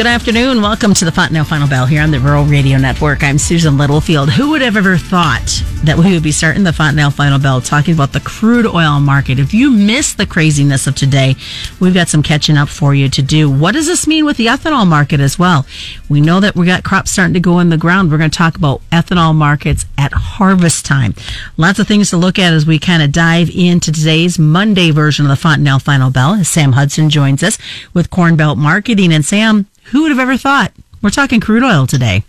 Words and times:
Good 0.00 0.06
afternoon. 0.06 0.62
Welcome 0.62 0.94
to 0.94 1.04
the 1.04 1.12
Fontanelle 1.12 1.44
Final 1.44 1.68
Bell 1.68 1.84
here 1.84 2.00
on 2.00 2.10
the 2.10 2.20
Rural 2.20 2.46
Radio 2.46 2.78
Network. 2.78 3.22
I'm 3.22 3.36
Susan 3.36 3.76
Littlefield. 3.76 4.30
Who 4.30 4.48
would 4.48 4.62
have 4.62 4.78
ever 4.78 4.96
thought 4.96 5.62
that 5.84 5.98
we 5.98 6.14
would 6.14 6.22
be 6.22 6.32
starting 6.32 6.64
the 6.64 6.72
Fontanelle 6.72 7.10
Final 7.10 7.38
Bell 7.38 7.60
talking 7.60 7.92
about 7.92 8.14
the 8.14 8.20
crude 8.20 8.64
oil 8.64 8.98
market? 8.98 9.38
If 9.38 9.52
you 9.52 9.70
missed 9.70 10.16
the 10.16 10.24
craziness 10.24 10.86
of 10.86 10.94
today, 10.94 11.36
we've 11.80 11.92
got 11.92 12.08
some 12.08 12.22
catching 12.22 12.56
up 12.56 12.70
for 12.70 12.94
you 12.94 13.10
to 13.10 13.20
do. 13.20 13.50
What 13.50 13.72
does 13.72 13.84
this 13.84 14.06
mean 14.06 14.24
with 14.24 14.38
the 14.38 14.46
ethanol 14.46 14.86
market 14.86 15.20
as 15.20 15.38
well? 15.38 15.66
We 16.08 16.22
know 16.22 16.40
that 16.40 16.56
we 16.56 16.64
got 16.64 16.82
crops 16.82 17.10
starting 17.10 17.34
to 17.34 17.40
go 17.40 17.58
in 17.58 17.68
the 17.68 17.76
ground. 17.76 18.10
We're 18.10 18.16
going 18.16 18.30
to 18.30 18.38
talk 18.38 18.56
about 18.56 18.80
ethanol 18.90 19.34
markets 19.34 19.84
at 19.98 20.14
harvest 20.14 20.86
time. 20.86 21.14
Lots 21.58 21.78
of 21.78 21.86
things 21.86 22.08
to 22.08 22.16
look 22.16 22.38
at 22.38 22.54
as 22.54 22.64
we 22.64 22.78
kind 22.78 23.02
of 23.02 23.12
dive 23.12 23.50
into 23.50 23.92
today's 23.92 24.38
Monday 24.38 24.92
version 24.92 25.26
of 25.26 25.28
the 25.28 25.36
Fontanelle 25.36 25.78
Final 25.78 26.10
Bell 26.10 26.42
Sam 26.42 26.72
Hudson 26.72 27.10
joins 27.10 27.42
us 27.42 27.58
with 27.92 28.08
Cornbelt 28.08 28.56
Marketing. 28.56 29.12
And 29.12 29.26
Sam, 29.26 29.66
who 29.90 30.02
would 30.02 30.10
have 30.10 30.18
ever 30.18 30.36
thought? 30.36 30.72
We're 31.02 31.10
talking 31.10 31.40
crude 31.40 31.62
oil 31.62 31.86
today. 31.86 32.24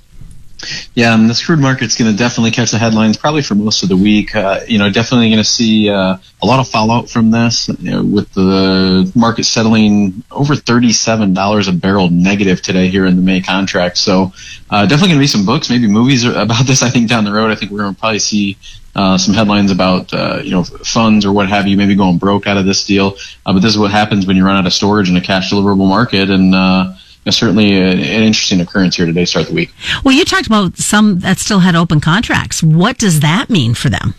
Yeah, 0.93 1.13
um, 1.13 1.27
this 1.27 1.43
crude 1.43 1.59
market's 1.59 1.95
going 1.95 2.11
to 2.11 2.17
definitely 2.17 2.51
catch 2.51 2.71
the 2.71 2.77
headlines 2.77 3.17
probably 3.17 3.41
for 3.41 3.55
most 3.55 3.83
of 3.83 3.89
the 3.89 3.97
week. 3.97 4.35
Uh, 4.35 4.59
you 4.67 4.77
know, 4.77 4.91
definitely 4.91 5.29
going 5.29 5.39
to 5.39 5.43
see 5.43 5.89
uh, 5.89 6.17
a 6.41 6.45
lot 6.45 6.59
of 6.59 6.67
fallout 6.67 7.09
from 7.09 7.31
this 7.31 7.67
you 7.79 7.91
know, 7.91 8.03
with 8.03 8.31
the 8.33 9.11
market 9.15 9.45
settling 9.45 10.23
over 10.29 10.53
$37 10.53 11.67
a 11.67 11.71
barrel 11.71 12.09
negative 12.09 12.61
today 12.61 12.89
here 12.89 13.05
in 13.05 13.15
the 13.15 13.21
May 13.21 13.41
contract. 13.41 13.97
So 13.97 14.33
uh, 14.69 14.85
definitely 14.85 15.09
going 15.09 15.19
to 15.19 15.23
be 15.23 15.27
some 15.27 15.45
books, 15.45 15.69
maybe 15.69 15.87
movies 15.87 16.23
about 16.25 16.67
this, 16.67 16.83
I 16.83 16.89
think, 16.89 17.09
down 17.09 17.23
the 17.23 17.33
road. 17.33 17.51
I 17.51 17.55
think 17.55 17.71
we're 17.71 17.79
going 17.79 17.95
to 17.95 17.99
probably 17.99 18.19
see 18.19 18.57
uh, 18.95 19.17
some 19.17 19.33
headlines 19.33 19.71
about 19.71 20.13
uh, 20.13 20.41
you 20.43 20.51
know 20.51 20.63
funds 20.63 21.25
or 21.25 21.31
what 21.31 21.47
have 21.47 21.67
you, 21.67 21.77
maybe 21.77 21.95
going 21.95 22.17
broke 22.17 22.45
out 22.45 22.57
of 22.57 22.65
this 22.65 22.85
deal. 22.85 23.15
Uh, 23.45 23.53
but 23.53 23.61
this 23.61 23.71
is 23.71 23.77
what 23.77 23.91
happens 23.91 24.27
when 24.27 24.35
you 24.35 24.45
run 24.45 24.57
out 24.57 24.65
of 24.65 24.73
storage 24.73 25.09
in 25.09 25.15
a 25.15 25.21
cash 25.21 25.51
deliverable 25.51 25.87
market, 25.87 26.29
and 26.29 26.53
uh, 26.53 26.93
certainly 27.29 27.79
an 27.79 27.99
interesting 27.99 28.61
occurrence 28.61 28.95
here 28.95 29.05
today, 29.05 29.25
start 29.25 29.47
the 29.47 29.53
week. 29.53 29.71
Well, 30.03 30.15
you 30.15 30.25
talked 30.25 30.47
about 30.47 30.77
some 30.77 31.19
that 31.19 31.37
still 31.37 31.59
had 31.59 31.75
open 31.75 31.99
contracts. 31.99 32.63
What 32.63 32.97
does 32.97 33.19
that 33.19 33.49
mean 33.49 33.73
for 33.73 33.89
them? 33.89 34.15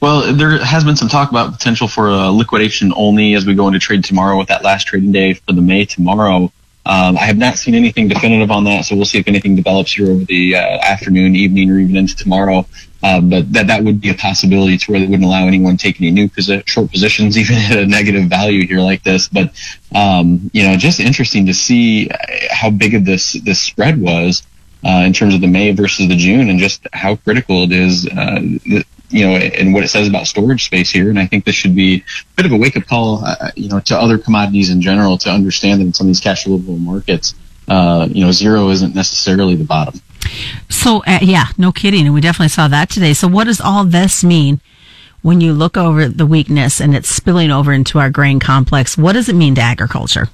Well, 0.00 0.32
there 0.32 0.58
has 0.58 0.84
been 0.84 0.96
some 0.96 1.08
talk 1.08 1.30
about 1.30 1.52
potential 1.52 1.86
for 1.86 2.08
a 2.08 2.30
liquidation 2.30 2.92
only 2.96 3.34
as 3.34 3.46
we 3.46 3.54
go 3.54 3.68
into 3.68 3.78
trade 3.78 4.04
tomorrow 4.04 4.36
with 4.36 4.48
that 4.48 4.64
last 4.64 4.86
trading 4.86 5.12
day 5.12 5.34
for 5.34 5.52
the 5.52 5.62
May 5.62 5.84
tomorrow. 5.84 6.52
Um, 6.84 7.16
I 7.16 7.26
have 7.26 7.38
not 7.38 7.56
seen 7.56 7.76
anything 7.76 8.08
definitive 8.08 8.50
on 8.50 8.64
that, 8.64 8.84
so 8.84 8.96
we'll 8.96 9.04
see 9.04 9.18
if 9.18 9.28
anything 9.28 9.54
develops 9.54 9.92
here 9.92 10.10
over 10.10 10.24
the 10.24 10.56
uh, 10.56 10.58
afternoon, 10.58 11.36
evening, 11.36 11.70
or 11.70 11.78
even 11.78 11.96
into 11.96 12.16
tomorrow. 12.16 12.66
Uh, 13.02 13.20
but 13.20 13.52
that 13.52 13.66
that 13.66 13.82
would 13.82 14.00
be 14.00 14.10
a 14.10 14.14
possibility 14.14 14.78
to 14.78 14.90
where 14.90 15.00
they 15.00 15.06
wouldn't 15.06 15.24
allow 15.24 15.46
anyone 15.46 15.76
take 15.76 16.00
any 16.00 16.10
new 16.10 16.28
posi- 16.28 16.66
short 16.68 16.90
positions, 16.90 17.36
even 17.42 17.56
at 17.56 17.78
a 17.78 17.86
negative 17.86 18.28
value 18.28 18.66
here 18.66 18.80
like 18.80 19.02
this. 19.02 19.28
But 19.28 19.52
um, 19.94 20.50
you 20.52 20.62
know, 20.62 20.76
just 20.76 21.00
interesting 21.00 21.46
to 21.46 21.54
see 21.54 22.08
how 22.50 22.70
big 22.70 22.94
of 22.94 23.04
this 23.04 23.32
this 23.32 23.60
spread 23.60 24.00
was 24.00 24.46
uh, 24.84 25.02
in 25.04 25.12
terms 25.12 25.34
of 25.34 25.40
the 25.40 25.48
May 25.48 25.72
versus 25.72 26.08
the 26.08 26.16
June, 26.16 26.48
and 26.48 26.58
just 26.58 26.86
how 26.92 27.16
critical 27.16 27.64
it 27.64 27.72
is. 27.72 28.06
Uh, 28.08 28.40
you 29.12 29.26
know, 29.26 29.36
and 29.36 29.74
what 29.74 29.84
it 29.84 29.88
says 29.88 30.08
about 30.08 30.26
storage 30.26 30.64
space 30.64 30.90
here. 30.90 31.10
And 31.10 31.18
I 31.18 31.26
think 31.26 31.44
this 31.44 31.54
should 31.54 31.74
be 31.74 31.96
a 31.96 32.02
bit 32.36 32.46
of 32.46 32.52
a 32.52 32.56
wake 32.56 32.78
up 32.78 32.86
call, 32.86 33.22
uh, 33.22 33.50
you 33.54 33.68
know, 33.68 33.78
to 33.80 33.94
other 33.94 34.16
commodities 34.16 34.70
in 34.70 34.80
general 34.80 35.18
to 35.18 35.30
understand 35.30 35.80
that 35.80 35.84
in 35.84 35.92
some 35.92 36.06
of 36.06 36.08
these 36.08 36.20
cash 36.20 36.46
deliverable 36.46 36.80
markets, 36.80 37.34
uh, 37.68 38.08
you 38.10 38.24
know, 38.24 38.32
zero 38.32 38.68
isn't 38.70 38.94
necessarily 38.94 39.54
the 39.54 39.64
bottom. 39.64 40.00
So, 40.68 41.02
uh, 41.04 41.18
yeah, 41.22 41.46
no 41.58 41.72
kidding. 41.72 42.06
And 42.06 42.14
we 42.14 42.20
definitely 42.20 42.48
saw 42.48 42.68
that 42.68 42.90
today. 42.90 43.14
So, 43.14 43.28
what 43.28 43.44
does 43.44 43.60
all 43.60 43.84
this 43.84 44.24
mean 44.24 44.60
when 45.22 45.40
you 45.40 45.52
look 45.52 45.76
over 45.76 46.08
the 46.08 46.26
weakness 46.26 46.80
and 46.80 46.94
it's 46.94 47.08
spilling 47.08 47.50
over 47.50 47.72
into 47.72 47.98
our 47.98 48.10
grain 48.10 48.40
complex? 48.40 48.96
What 48.98 49.12
does 49.12 49.28
it 49.28 49.36
mean 49.36 49.54
to 49.56 49.60
agriculture? 49.60 50.28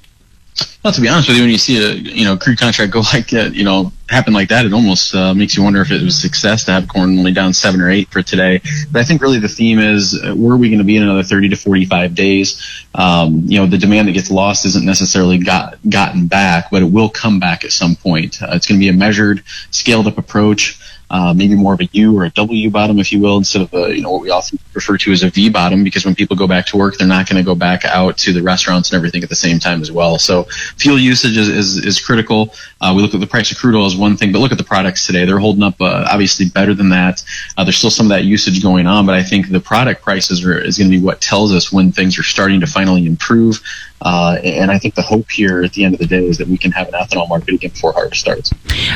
Well, 0.82 0.92
to 0.92 1.00
be 1.00 1.08
honest 1.08 1.28
with 1.28 1.36
you, 1.36 1.44
when 1.44 1.50
you 1.50 1.58
see 1.58 1.82
a 1.82 1.92
you 1.92 2.24
know 2.24 2.36
crude 2.36 2.58
contract 2.58 2.92
go 2.92 3.00
like 3.12 3.28
that, 3.28 3.54
you 3.54 3.64
know 3.64 3.92
happen 4.08 4.32
like 4.32 4.48
that, 4.48 4.64
it 4.64 4.72
almost 4.72 5.14
uh, 5.14 5.34
makes 5.34 5.56
you 5.56 5.62
wonder 5.62 5.80
if 5.80 5.90
it 5.90 6.02
was 6.02 6.16
a 6.16 6.20
success 6.20 6.64
to 6.64 6.72
have 6.72 6.88
corn 6.88 7.18
only 7.18 7.32
down 7.32 7.52
seven 7.52 7.80
or 7.80 7.90
eight 7.90 8.08
for 8.08 8.22
today. 8.22 8.60
But 8.90 9.00
I 9.00 9.04
think 9.04 9.20
really 9.20 9.38
the 9.38 9.48
theme 9.48 9.78
is 9.78 10.14
uh, 10.14 10.34
where 10.34 10.54
are 10.54 10.56
we 10.56 10.68
going 10.68 10.78
to 10.78 10.84
be 10.84 10.96
in 10.96 11.02
another 11.02 11.22
30 11.22 11.50
to 11.50 11.56
45 11.56 12.14
days? 12.14 12.84
Um, 12.94 13.42
you 13.46 13.58
know, 13.58 13.66
the 13.66 13.78
demand 13.78 14.08
that 14.08 14.12
gets 14.12 14.30
lost 14.30 14.64
isn't 14.66 14.84
necessarily 14.84 15.38
got 15.38 15.78
gotten 15.88 16.26
back, 16.26 16.70
but 16.70 16.82
it 16.82 16.90
will 16.90 17.10
come 17.10 17.38
back 17.38 17.64
at 17.64 17.72
some 17.72 17.96
point. 17.96 18.42
Uh, 18.42 18.48
it's 18.52 18.66
going 18.66 18.80
to 18.80 18.84
be 18.84 18.88
a 18.88 18.92
measured, 18.92 19.42
scaled 19.70 20.06
up 20.06 20.18
approach 20.18 20.80
uh, 21.10 21.32
maybe 21.34 21.54
more 21.54 21.74
of 21.74 21.80
a 21.80 21.88
U 21.92 22.18
or 22.18 22.24
a 22.24 22.30
W 22.30 22.70
bottom, 22.70 22.98
if 22.98 23.12
you 23.12 23.20
will, 23.20 23.38
instead 23.38 23.62
of 23.62 23.72
a, 23.74 23.94
you 23.94 24.02
know 24.02 24.10
what 24.10 24.22
we 24.22 24.30
often 24.30 24.58
refer 24.74 24.96
to 24.98 25.12
as 25.12 25.22
a 25.22 25.30
V 25.30 25.48
bottom, 25.48 25.84
because 25.84 26.04
when 26.04 26.14
people 26.14 26.36
go 26.36 26.46
back 26.46 26.66
to 26.66 26.76
work, 26.76 26.96
they're 26.96 27.08
not 27.08 27.28
going 27.28 27.42
to 27.42 27.46
go 27.46 27.54
back 27.54 27.84
out 27.84 28.16
to 28.18 28.32
the 28.32 28.42
restaurants 28.42 28.90
and 28.90 28.96
everything 28.96 29.22
at 29.22 29.28
the 29.28 29.36
same 29.36 29.58
time 29.58 29.80
as 29.80 29.90
well. 29.90 30.18
So 30.18 30.44
fuel 30.76 30.98
usage 30.98 31.36
is 31.36 31.48
is, 31.48 31.84
is 31.84 32.00
critical. 32.00 32.54
Uh, 32.80 32.92
we 32.94 33.02
look 33.02 33.14
at 33.14 33.20
the 33.20 33.26
price 33.26 33.50
of 33.50 33.58
crude 33.58 33.74
oil 33.74 33.86
as 33.86 33.96
one 33.96 34.16
thing, 34.16 34.32
but 34.32 34.38
look 34.38 34.52
at 34.52 34.58
the 34.58 34.64
products 34.64 35.06
today; 35.06 35.24
they're 35.24 35.38
holding 35.38 35.62
up 35.62 35.80
uh, 35.80 36.06
obviously 36.10 36.46
better 36.46 36.74
than 36.74 36.90
that. 36.90 37.24
Uh, 37.56 37.64
there's 37.64 37.76
still 37.76 37.90
some 37.90 38.06
of 38.06 38.10
that 38.10 38.24
usage 38.24 38.62
going 38.62 38.86
on, 38.86 39.06
but 39.06 39.14
I 39.14 39.22
think 39.22 39.48
the 39.48 39.60
product 39.60 40.02
prices 40.02 40.44
are, 40.44 40.58
is 40.58 40.78
going 40.78 40.90
to 40.90 40.96
be 40.98 41.02
what 41.02 41.20
tells 41.20 41.52
us 41.52 41.72
when 41.72 41.92
things 41.92 42.18
are 42.18 42.22
starting 42.22 42.60
to 42.60 42.66
finally 42.66 43.06
improve. 43.06 43.60
Uh, 44.00 44.38
and 44.44 44.70
I 44.70 44.78
think 44.78 44.94
the 44.94 45.02
hope 45.02 45.30
here 45.30 45.62
at 45.64 45.72
the 45.72 45.84
end 45.84 45.94
of 45.94 46.00
the 46.00 46.06
day 46.06 46.24
is 46.24 46.38
that 46.38 46.46
we 46.46 46.56
can 46.56 46.70
have 46.72 46.88
an 46.88 46.94
ethanol 46.94 47.28
market 47.28 47.54
again 47.54 47.70
before 47.70 47.92
harvest 47.92 48.20
starts. 48.20 48.52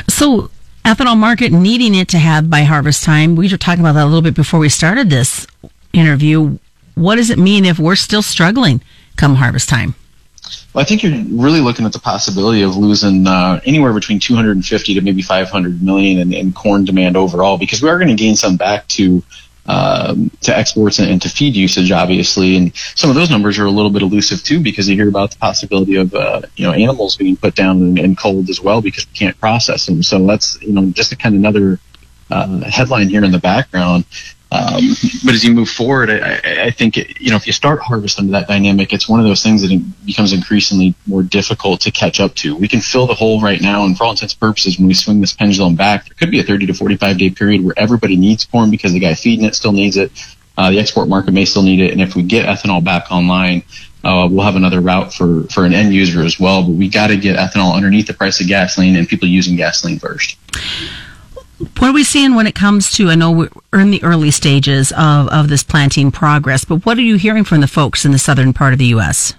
So 0.08 0.50
ethanol 0.84 1.16
market 1.16 1.52
needing 1.52 1.94
it 1.94 2.08
to 2.08 2.18
have 2.18 2.50
by 2.50 2.62
harvest 2.62 3.04
time. 3.04 3.36
We 3.36 3.48
were 3.48 3.56
talking 3.56 3.80
about 3.80 3.92
that 3.92 4.04
a 4.04 4.06
little 4.06 4.22
bit 4.22 4.34
before 4.34 4.60
we 4.60 4.68
started 4.68 5.10
this 5.10 5.46
interview. 5.92 6.58
What 6.94 7.16
does 7.16 7.30
it 7.30 7.38
mean 7.38 7.64
if 7.64 7.78
we're 7.78 7.96
still 7.96 8.22
struggling 8.22 8.82
come 9.16 9.36
harvest 9.36 9.68
time? 9.68 9.94
Well, 10.74 10.82
I 10.82 10.84
think 10.84 11.02
you're 11.02 11.12
really 11.30 11.60
looking 11.60 11.86
at 11.86 11.92
the 11.92 11.98
possibility 11.98 12.62
of 12.62 12.76
losing 12.76 13.26
uh, 13.26 13.60
anywhere 13.64 13.92
between 13.92 14.18
250 14.18 14.94
to 14.94 15.00
maybe 15.00 15.22
500 15.22 15.82
million 15.82 16.18
in, 16.18 16.32
in 16.32 16.52
corn 16.52 16.84
demand 16.84 17.16
overall, 17.16 17.58
because 17.58 17.82
we 17.82 17.88
are 17.88 17.98
going 17.98 18.08
to 18.08 18.14
gain 18.14 18.34
some 18.36 18.56
back 18.56 18.88
to 18.88 19.22
um, 19.66 20.30
to 20.40 20.56
exports 20.56 20.98
and, 20.98 21.08
and, 21.08 21.22
to 21.22 21.28
feed 21.28 21.54
usage, 21.54 21.92
obviously. 21.92 22.56
And 22.56 22.74
some 22.76 23.10
of 23.10 23.16
those 23.16 23.30
numbers 23.30 23.58
are 23.58 23.66
a 23.66 23.70
little 23.70 23.90
bit 23.90 24.02
elusive 24.02 24.42
too, 24.42 24.60
because 24.60 24.88
you 24.88 24.96
hear 24.96 25.08
about 25.08 25.30
the 25.30 25.38
possibility 25.38 25.96
of 25.96 26.14
uh, 26.14 26.42
you 26.56 26.66
know 26.66 26.72
animals 26.72 27.16
being 27.16 27.36
put 27.36 27.54
down 27.54 27.98
and, 27.98 28.18
cold 28.18 28.50
as 28.50 28.60
well 28.60 28.82
because 28.82 29.06
we 29.06 29.12
can't 29.14 29.38
process 29.38 29.86
them. 29.86 30.02
So 30.02 30.24
that's 30.26 30.60
you 30.62 30.72
know 30.72 30.90
just 30.90 31.12
a 31.12 31.16
kind 31.16 31.34
of 31.34 31.40
another 31.40 31.78
uh, 32.30 32.60
headline 32.68 33.08
here 33.08 33.24
in 33.24 33.30
the 33.30 33.38
background. 33.38 34.04
Um, 34.52 34.90
but 35.24 35.32
as 35.32 35.42
you 35.42 35.54
move 35.54 35.70
forward, 35.70 36.10
I, 36.10 36.64
I 36.64 36.70
think 36.70 36.98
it, 36.98 37.18
you 37.18 37.30
know 37.30 37.36
if 37.36 37.46
you 37.46 37.54
start 37.54 37.80
harvest 37.80 38.18
under 38.18 38.32
that 38.32 38.48
dynamic, 38.48 38.92
it's 38.92 39.08
one 39.08 39.18
of 39.18 39.24
those 39.24 39.42
things 39.42 39.62
that 39.62 40.04
becomes 40.04 40.34
increasingly 40.34 40.94
more 41.06 41.22
difficult 41.22 41.80
to 41.82 41.90
catch 41.90 42.20
up 42.20 42.34
to. 42.34 42.54
We 42.54 42.68
can 42.68 42.82
fill 42.82 43.06
the 43.06 43.14
hole 43.14 43.40
right 43.40 43.62
now, 43.62 43.86
and 43.86 43.96
for 43.96 44.04
all 44.04 44.10
intents 44.10 44.34
and 44.34 44.40
purposes, 44.40 44.78
when 44.78 44.88
we 44.88 44.92
swing 44.92 45.22
this 45.22 45.32
pendulum 45.32 45.74
back, 45.74 46.04
there 46.06 46.14
could 46.18 46.30
be 46.30 46.38
a 46.38 46.42
30 46.42 46.66
to 46.66 46.74
45 46.74 47.16
day 47.16 47.30
period 47.30 47.64
where 47.64 47.72
everybody 47.78 48.14
needs 48.14 48.44
corn 48.44 48.70
because 48.70 48.92
the 48.92 49.00
guy 49.00 49.14
feeding 49.14 49.46
it 49.46 49.54
still 49.54 49.72
needs 49.72 49.96
it. 49.96 50.12
Uh, 50.58 50.70
the 50.70 50.78
export 50.78 51.08
market 51.08 51.32
may 51.32 51.46
still 51.46 51.62
need 51.62 51.80
it, 51.80 51.90
and 51.90 52.02
if 52.02 52.14
we 52.14 52.22
get 52.22 52.44
ethanol 52.44 52.84
back 52.84 53.10
online, 53.10 53.62
uh, 54.04 54.28
we'll 54.30 54.44
have 54.44 54.56
another 54.56 54.82
route 54.82 55.14
for 55.14 55.44
for 55.44 55.64
an 55.64 55.72
end 55.72 55.94
user 55.94 56.22
as 56.22 56.38
well. 56.38 56.62
But 56.62 56.72
we 56.72 56.90
got 56.90 57.06
to 57.06 57.16
get 57.16 57.36
ethanol 57.36 57.74
underneath 57.74 58.06
the 58.06 58.12
price 58.12 58.38
of 58.42 58.48
gasoline 58.48 58.96
and 58.96 59.08
people 59.08 59.28
using 59.28 59.56
gasoline 59.56 59.98
first. 59.98 60.36
What 61.62 61.90
are 61.90 61.92
we 61.92 62.02
seeing 62.02 62.34
when 62.34 62.46
it 62.46 62.54
comes 62.54 62.90
to? 62.92 63.08
I 63.08 63.14
know 63.14 63.30
we're 63.30 63.80
in 63.80 63.90
the 63.90 64.02
early 64.02 64.32
stages 64.32 64.90
of, 64.92 65.28
of 65.28 65.48
this 65.48 65.62
planting 65.62 66.10
progress, 66.10 66.64
but 66.64 66.84
what 66.84 66.98
are 66.98 67.02
you 67.02 67.16
hearing 67.16 67.44
from 67.44 67.60
the 67.60 67.68
folks 67.68 68.04
in 68.04 68.10
the 68.10 68.18
southern 68.18 68.52
part 68.52 68.72
of 68.72 68.80
the 68.80 68.86
U.S.? 68.86 69.34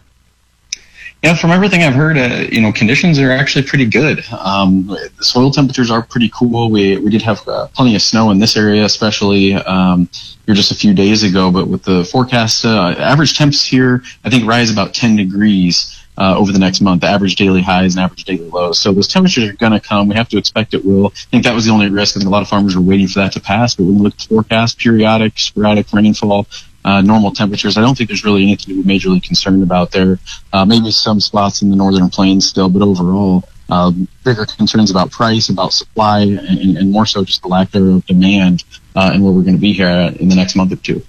Yeah, 1.22 1.35
from 1.35 1.51
everything 1.51 1.84
I've 1.84 1.94
heard, 1.94 2.17
uh, 2.17 2.47
you 2.51 2.61
know, 2.61 2.72
conditions 2.72 3.17
are 3.19 3.31
actually 3.31 3.66
pretty 3.66 3.85
good. 3.85 4.23
Um, 4.31 4.88
the 4.88 5.23
soil 5.23 5.51
temperatures 5.51 5.89
are 5.89 6.01
pretty 6.01 6.29
cool. 6.34 6.69
We 6.69 6.97
we 6.97 7.09
did 7.09 7.22
have 7.22 7.47
uh, 7.47 7.67
plenty 7.67 7.95
of 7.95 8.01
snow 8.01 8.31
in 8.31 8.40
this 8.40 8.57
area, 8.57 8.84
especially 8.84 9.53
um, 9.53 10.09
here 10.45 10.53
just 10.53 10.72
a 10.72 10.75
few 10.75 10.94
days 10.94 11.23
ago. 11.23 11.50
But 11.50 11.69
with 11.69 11.84
the 11.84 12.03
forecast, 12.03 12.66
uh, 12.66 12.95
average 12.97 13.37
temps 13.37 13.64
here, 13.66 14.03
I 14.26 14.29
think, 14.29 14.46
rise 14.46 14.69
about 14.69 14.93
10 14.93 15.16
degrees 15.16 16.03
uh, 16.18 16.38
over 16.38 16.52
the 16.52 16.60
next 16.60 16.82
month, 16.82 17.02
the 17.02 17.08
average 17.08 17.36
daily 17.36 17.62
highs 17.62 17.96
and 17.96 18.04
average 18.04 18.24
daily 18.24 18.50
lows. 18.50 18.80
So 18.80 18.92
those 18.92 19.08
temperatures 19.08 19.50
are 19.50 19.54
going 19.54 19.72
to 19.72 19.80
come. 19.80 20.08
We 20.08 20.16
have 20.16 20.30
to 20.30 20.38
expect 20.38 20.74
it 20.74 20.86
will. 20.86 21.08
I 21.08 21.30
think 21.32 21.44
that 21.44 21.56
was 21.56 21.66
the 21.66 21.72
only 21.72 21.90
risk. 21.90 22.16
I 22.16 22.20
think 22.20 22.28
a 22.28 22.32
lot 22.32 22.42
of 22.42 22.48
farmers 22.48 22.76
were 22.76 22.82
waiting 22.82 23.08
for 23.08 23.20
that 23.20 23.32
to 23.34 23.42
pass. 23.42 23.76
But 23.76 23.86
when 23.86 23.96
we 23.96 24.02
look 24.02 24.14
at 24.14 24.20
the 24.20 24.28
forecast, 24.28 24.80
periodic, 24.80 25.38
sporadic 25.40 25.92
rainfall, 25.92 26.48
uh, 26.86 27.02
normal 27.02 27.32
temperatures, 27.32 27.78
I 27.78 27.82
don't 27.82 27.98
think 27.98 28.10
there's 28.10 28.26
really 28.26 28.44
anything 28.44 28.76
to 28.76 28.84
be 28.84 28.90
majorly 28.90 29.24
concerned 29.24 29.64
about 29.64 29.92
there. 29.92 30.20
Uh, 30.52 30.66
maybe 30.66 30.92
some 30.92 31.20
spots 31.20 31.62
in 31.62 31.70
the 31.70 31.76
northern 31.76 32.10
plains 32.10 32.48
still, 32.48 32.70
but 32.70 32.82
overall, 32.82 33.44
uh, 33.70 33.92
bigger 34.24 34.46
concerns 34.46 34.92
about 34.92 35.12
price, 35.12 35.50
about 35.50 35.74
supply, 35.74 36.22
and, 36.22 36.78
and, 36.78 36.92
more 36.92 37.06
so 37.06 37.24
just 37.24 37.42
the 37.42 37.48
lack 37.48 37.72
thereof 37.72 38.06
demand 38.06 38.64
uh, 38.96 39.12
and 39.14 39.24
where 39.24 39.32
we're 39.32 39.42
going 39.42 39.56
to 39.56 39.62
be 39.62 39.74
here 39.74 39.88
in 40.20 40.28
the 40.28 40.36
next 40.36 40.56
month 40.56 40.74
or 40.74 40.76
two. 40.78 41.02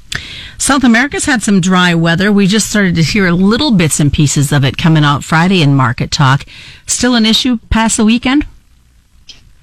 South 0.56 0.84
America's 0.84 1.24
had 1.24 1.42
some 1.42 1.60
dry 1.60 1.94
weather. 1.94 2.32
We 2.32 2.46
just 2.46 2.70
started 2.70 2.94
to 2.94 3.02
hear 3.02 3.30
little 3.32 3.72
bits 3.72 4.00
and 4.00 4.12
pieces 4.12 4.52
of 4.52 4.64
it 4.64 4.76
coming 4.76 5.04
out 5.04 5.24
Friday 5.24 5.62
in 5.62 5.74
Market 5.74 6.10
Talk. 6.10 6.44
Still 6.86 7.14
an 7.14 7.26
issue 7.26 7.58
past 7.70 7.96
the 7.96 8.04
weekend? 8.04 8.46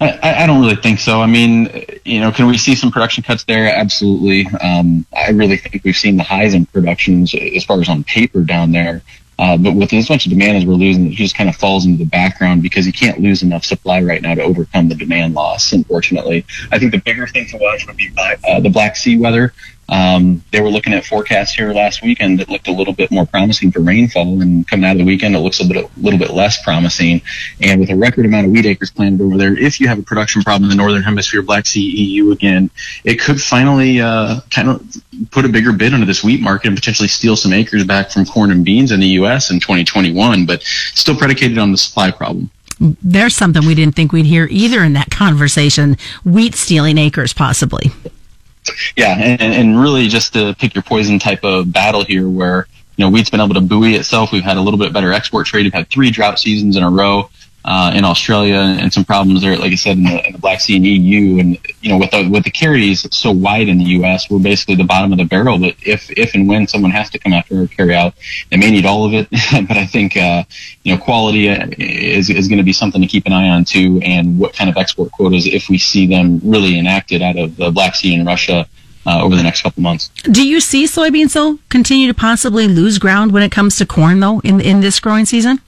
I, 0.02 0.44
I, 0.44 0.48
don't 0.48 0.62
really 0.62 0.76
think 0.76 1.00
so. 1.00 1.22
I 1.22 1.28
mean, 1.28 1.86
you 2.06 2.20
know, 2.20 2.32
can 2.32 2.48
we 2.48 2.58
see 2.58 2.74
some 2.74 2.92
production 2.92 3.24
cuts 3.24 3.44
there? 3.44 3.68
Absolutely. 3.68 4.48
Um, 4.60 5.06
I 5.16 5.30
really 5.30 5.58
think 5.58 5.84
we've 5.84 5.96
seen 5.96 6.18
the 6.18 6.24
highs 6.24 6.56
in 6.56 6.66
productions 6.66 7.36
as 7.36 7.64
far 7.64 7.80
as 7.80 7.88
on 7.88 8.04
paper 8.04 8.42
down 8.42 8.72
there. 8.72 9.04
Uh, 9.42 9.58
but 9.58 9.74
with 9.74 9.92
as 9.92 10.08
much 10.08 10.26
demand 10.26 10.56
as 10.56 10.66
we're 10.68 10.76
losing, 10.76 11.08
it 11.08 11.16
just 11.16 11.36
kind 11.36 11.50
of 11.50 11.56
falls 11.56 11.88
into 11.88 11.98
the 11.98 12.10
background 12.10 12.62
because 12.62 12.86
you 12.86 12.94
can't 12.94 13.20
lose 13.20 13.42
enough 13.42 13.66
supply 13.66 14.00
right 14.00 14.22
now 14.22 14.36
to 14.36 14.44
overcome 14.44 14.88
the 14.88 14.94
demand 14.94 15.34
loss. 15.34 15.72
Unfortunately, 15.72 16.46
I 16.72 16.78
think 16.78 16.92
the 16.92 17.00
bigger 17.00 17.26
thing 17.26 17.48
to 17.48 17.58
watch 17.58 17.88
would 17.88 17.98
be 17.98 18.12
uh, 18.48 18.60
the 18.60 18.70
Black 18.70 18.96
Sea 18.96 19.18
weather. 19.18 19.52
Um, 19.92 20.42
they 20.52 20.62
were 20.62 20.70
looking 20.70 20.94
at 20.94 21.06
forecasts 21.06 21.54
here 21.54 21.74
last 21.74 22.02
weekend 22.02 22.40
that 22.40 22.48
looked 22.48 22.70
a 22.70 22.72
little 22.72 22.94
bit 22.94 23.12
more 23.12 23.26
promising 23.26 23.74
for 23.74 23.82
rainfall, 23.82 24.42
and 24.42 24.66
coming 24.66 24.86
out 24.86 24.94
of 24.94 25.00
the 25.00 25.04
weekend, 25.04 25.36
it 25.36 25.40
looks 25.40 25.60
a 25.60 25.66
bit, 25.66 25.84
a 25.84 25.90
little 25.98 26.18
bit 26.18 26.32
less 26.32 26.64
promising. 26.64 27.22
And 27.62 27.82
with 27.82 27.90
a 27.90 27.96
record 27.96 28.26
amount 28.26 28.46
of 28.46 28.54
wheat 28.54 28.66
acres 28.66 28.90
planted 28.90 29.22
over 29.22 29.38
there, 29.38 29.58
if 29.58 29.82
you 29.82 29.90
have 29.90 30.00
a 30.00 30.02
production 30.02 30.44
problem 30.44 30.72
in 30.72 30.78
the 30.78 30.82
northern 30.82 31.04
hemisphere, 31.04 31.42
Black 31.42 31.66
Sea 31.66 31.82
EU 31.82 32.32
again, 32.32 32.72
it 33.04 33.20
could 33.20 33.42
finally 33.42 34.00
uh, 34.00 34.40
kind 34.50 34.70
of 34.70 34.82
put 35.30 35.44
a 35.44 35.50
bigger 35.50 35.74
bid 35.74 35.94
into 35.94 36.06
this 36.06 36.24
wheat 36.24 36.40
market 36.40 36.70
and 36.70 36.78
potentially 36.78 37.10
steal 37.10 37.36
some 37.36 37.52
acres 37.52 37.84
back 37.84 38.12
from 38.12 38.26
corn 38.26 38.52
and 38.52 38.64
beans 38.64 38.94
in 38.94 39.02
the 39.02 39.08
U.S. 39.08 39.52
in 39.52 39.60
2021, 39.60 40.46
but 40.46 40.64
still 40.64 41.18
predicated 41.18 41.58
on 41.58 41.72
the 41.72 41.78
supply 41.78 42.12
problem 42.12 42.50
there's 43.04 43.36
something 43.36 43.68
we 43.68 43.76
didn't 43.76 43.96
think 43.96 44.12
we'd 44.12 44.26
hear 44.26 44.48
either 44.50 44.84
in 44.84 44.94
that 44.94 45.12
conversation 45.12 45.96
wheat 46.26 46.56
stealing 46.56 46.98
acres 46.98 47.32
possibly 47.32 47.92
yeah, 48.96 49.18
and, 49.18 49.42
and 49.42 49.80
really 49.80 50.08
just 50.08 50.34
to 50.34 50.56
pick 50.60 50.76
your 50.76 50.84
poison 50.84 51.20
type 51.20 51.44
of 51.44 51.72
battle 51.72 52.04
here 52.04 52.30
where, 52.30 52.68
you 52.96 53.06
know, 53.06 53.10
wheat's 53.10 53.30
been 53.30 53.42
able 53.42 53.56
to 53.56 53.62
buoy 53.62 53.96
itself. 53.96 54.32
We've 54.32 54.44
had 54.44 54.58
a 54.58 54.62
little 54.62 54.80
bit 54.80 54.94
better 54.94 55.12
export 55.12 55.48
trade. 55.48 55.64
We've 55.64 55.74
had 55.74 55.90
three 55.90 56.12
drought 56.12 56.40
seasons 56.40 56.78
in 56.78 56.84
a 56.84 56.90
row 56.90 57.30
uh, 57.64 57.92
in 57.94 58.04
Australia 58.04 58.56
and 58.56 58.92
some 58.92 59.06
problems 59.06 59.42
there, 59.42 59.56
like 59.58 59.72
I 59.72 59.76
said, 59.76 59.98
in 59.98 60.04
the, 60.04 60.28
in 60.28 60.34
the 60.34 60.40
Black 60.40 60.62
Sea 60.62 60.78
and 60.78 60.86
EU. 60.86 61.40
And, 61.40 61.60
you 61.82 61.90
know, 61.90 61.98
with 61.98 62.12
the, 62.12 62.28
with 62.28 62.44
the 62.44 62.52
carries 62.52 63.08
so 63.16 63.32
wide 63.32 63.68
in 63.68 63.78
the 63.78 63.84
U.S., 63.86 64.30
we're 64.30 64.40
basically 64.40 64.76
the 64.76 64.84
bottom 64.84 65.12
of 65.12 65.18
the 65.18 65.26
barrel. 65.26 65.60
But 65.60 65.76
if, 65.82 66.10
if 66.18 66.34
and 66.34 66.48
when 66.48 66.68
someone 66.68 66.92
has 66.92 67.10
to 67.12 67.20
come 67.20 67.34
after 67.34 67.60
our 67.60 67.68
carry 67.68 67.96
out, 67.96 68.16
they 68.50 68.58
may 68.58 68.72
need 68.72 68.86
all 68.86 69.06
of 69.06 69.14
it. 69.14 69.28
but 69.68 69.78
I 69.78 69.86
think, 69.86 70.18
uh, 70.18 70.44
you 70.84 70.96
know, 70.96 71.02
quality 71.02 71.48
is, 71.48 72.30
is 72.30 72.48
going 72.48 72.58
to 72.58 72.64
be 72.64 72.74
something 72.74 73.02
to 73.02 73.08
keep 73.08 73.26
an 73.26 73.34
eye 73.34 73.50
on 73.50 73.66
too. 73.66 74.02
And 74.04 74.40
what 74.40 74.54
kind 74.54 74.70
of 74.70 74.78
export 74.78 75.12
quotas, 75.12 75.46
if 75.46 75.70
we 75.70 75.78
see 75.78 76.08
them 76.08 76.42
really 76.44 76.80
enacted 76.80 77.22
out 77.22 77.38
of 77.38 77.58
the 77.58 77.70
Black 77.72 77.96
Sea 77.96 78.16
and 78.16 78.26
Russia, 78.26 78.68
uh, 79.06 79.20
over 79.24 79.36
the 79.36 79.42
next 79.42 79.64
couple 79.64 79.82
months. 79.82 80.10
Do 80.26 80.48
you 80.48 80.60
see 80.60 80.86
soybeans 80.86 81.34
though 81.34 81.58
continue 81.70 82.08
to 82.08 82.14
possibly 82.14 82.68
lose 82.68 83.00
ground 83.00 83.32
when 83.32 83.42
it 83.42 83.52
comes 83.52 83.76
to 83.78 83.86
corn 83.88 84.20
though 84.20 84.42
in 84.42 84.62
in 84.62 84.82
this 84.82 85.00
growing 85.00 85.26
season? 85.26 85.60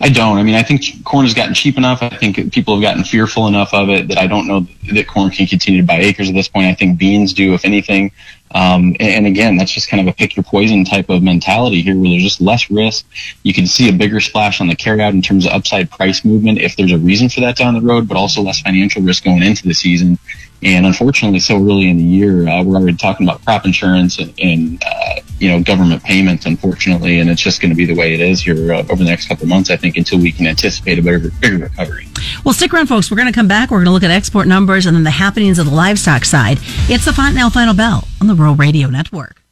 I 0.00 0.08
don't. 0.08 0.38
I 0.38 0.42
mean, 0.42 0.54
I 0.54 0.62
think 0.62 1.04
corn 1.04 1.24
has 1.24 1.34
gotten 1.34 1.54
cheap 1.54 1.76
enough. 1.76 2.02
I 2.02 2.08
think 2.08 2.52
people 2.52 2.74
have 2.74 2.82
gotten 2.82 3.02
fearful 3.02 3.48
enough 3.48 3.74
of 3.74 3.88
it 3.88 4.08
that 4.08 4.18
I 4.18 4.26
don't 4.26 4.46
know 4.46 4.66
that 4.92 5.08
corn 5.08 5.30
can 5.30 5.46
continue 5.46 5.80
to 5.80 5.86
buy 5.86 5.98
acres 5.98 6.28
at 6.28 6.34
this 6.34 6.48
point. 6.48 6.66
I 6.66 6.74
think 6.74 6.98
beans 6.98 7.32
do, 7.32 7.54
if 7.54 7.64
anything. 7.64 8.12
Um, 8.54 8.96
and, 9.00 9.26
again, 9.26 9.56
that's 9.56 9.72
just 9.72 9.88
kind 9.88 10.00
of 10.00 10.12
a 10.12 10.16
pick 10.16 10.36
your 10.36 10.44
poison 10.44 10.84
type 10.84 11.08
of 11.10 11.22
mentality 11.22 11.82
here 11.82 11.96
where 11.96 12.10
there's 12.10 12.22
just 12.22 12.40
less 12.40 12.70
risk. 12.70 13.06
You 13.42 13.52
can 13.52 13.66
see 13.66 13.88
a 13.88 13.92
bigger 13.92 14.20
splash 14.20 14.60
on 14.60 14.68
the 14.68 14.76
carryout 14.76 15.10
in 15.10 15.22
terms 15.22 15.46
of 15.46 15.52
upside 15.52 15.90
price 15.90 16.24
movement 16.24 16.58
if 16.58 16.76
there's 16.76 16.92
a 16.92 16.98
reason 16.98 17.28
for 17.28 17.40
that 17.40 17.56
down 17.56 17.74
the 17.74 17.80
road, 17.80 18.08
but 18.08 18.16
also 18.16 18.42
less 18.42 18.60
financial 18.60 19.02
risk 19.02 19.24
going 19.24 19.42
into 19.42 19.66
the 19.66 19.74
season. 19.74 20.18
And 20.62 20.86
unfortunately, 20.86 21.38
so 21.38 21.54
early 21.54 21.88
in 21.88 21.98
the 21.98 22.04
year, 22.04 22.48
uh, 22.48 22.64
we're 22.64 22.76
already 22.76 22.96
talking 22.96 23.28
about 23.28 23.44
crop 23.44 23.64
insurance 23.64 24.18
and, 24.18 24.34
and 24.40 24.82
uh, 24.84 25.20
you 25.38 25.48
know 25.48 25.62
government 25.62 26.02
payments, 26.02 26.46
unfortunately, 26.46 27.20
and 27.20 27.30
it's 27.30 27.40
just 27.40 27.60
going 27.60 27.70
to 27.70 27.76
be 27.76 27.84
the 27.84 27.94
way 27.94 28.12
it 28.12 28.20
is 28.20 28.42
here 28.42 28.72
uh, 28.72 28.78
over 28.90 28.96
the 28.96 29.04
next 29.04 29.28
couple 29.28 29.44
of 29.44 29.48
months. 29.48 29.70
I 29.70 29.76
think 29.76 29.96
until 29.96 30.18
we 30.18 30.32
can 30.32 30.48
anticipate 30.48 30.98
a 30.98 31.02
bigger, 31.02 31.30
bigger 31.40 31.58
recovery. 31.58 32.08
Well, 32.44 32.54
stick 32.54 32.74
around, 32.74 32.88
folks. 32.88 33.08
We're 33.08 33.16
going 33.16 33.32
to 33.32 33.34
come 33.34 33.46
back. 33.46 33.70
We're 33.70 33.78
going 33.78 33.86
to 33.86 33.92
look 33.92 34.02
at 34.02 34.10
export 34.10 34.48
numbers 34.48 34.86
and 34.86 34.96
then 34.96 35.04
the 35.04 35.12
happenings 35.12 35.60
of 35.60 35.66
the 35.66 35.74
livestock 35.74 36.24
side. 36.24 36.58
It's 36.88 37.04
the 37.04 37.12
Fontanelle 37.12 37.50
Final 37.50 37.74
Bell 37.74 38.08
on 38.20 38.26
the 38.26 38.34
Rural 38.38 38.54
Radio 38.54 38.88
Network. 38.88 39.42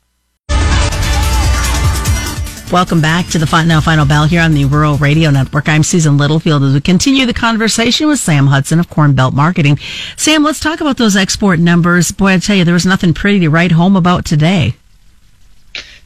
Welcome 2.72 3.00
back 3.00 3.28
to 3.28 3.38
the 3.38 3.46
Fontanelle 3.46 3.80
Final 3.80 4.06
Bell 4.06 4.24
here 4.24 4.40
on 4.40 4.52
the 4.52 4.64
Rural 4.64 4.96
Radio 4.96 5.30
Network. 5.30 5.68
I'm 5.68 5.82
Susan 5.82 6.16
Littlefield 6.16 6.64
as 6.64 6.74
we 6.74 6.80
continue 6.80 7.24
the 7.24 7.32
conversation 7.32 8.08
with 8.08 8.18
Sam 8.18 8.48
Hudson 8.48 8.80
of 8.80 8.88
Cornbelt 8.88 9.34
Marketing. 9.34 9.78
Sam, 10.16 10.42
let's 10.42 10.58
talk 10.58 10.80
about 10.80 10.96
those 10.96 11.16
export 11.16 11.60
numbers. 11.60 12.10
Boy, 12.10 12.32
I 12.32 12.38
tell 12.38 12.56
you, 12.56 12.64
there 12.64 12.74
was 12.74 12.86
nothing 12.86 13.14
pretty 13.14 13.40
to 13.40 13.50
write 13.50 13.72
home 13.72 13.94
about 13.94 14.24
today. 14.24 14.74